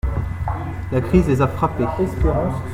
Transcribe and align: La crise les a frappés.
La 0.91 0.99
crise 0.99 1.27
les 1.27 1.43
a 1.43 1.47
frappés. 1.47 1.85